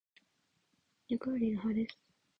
[1.09, 1.95] 猫より犬派です